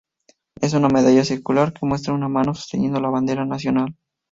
Es 0.59 0.73
una 0.73 0.87
medalla 0.87 1.23
circular 1.23 1.73
que 1.73 1.85
muestra 1.85 2.15
una 2.15 2.27
mano 2.27 2.55
sosteniendo 2.55 2.99
la 2.99 3.11
bandera 3.11 3.45
nacional. 3.45 3.95